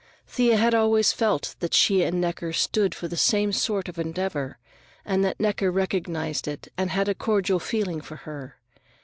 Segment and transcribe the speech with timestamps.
[0.27, 4.57] Thea had always felt that she and Necker stood for the same sort of endeavor,
[5.05, 8.57] and that Necker recognized it and had a cordial feeling for her.